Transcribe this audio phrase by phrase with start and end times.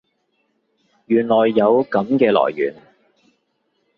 [1.05, 2.73] 原來有噉嘅來源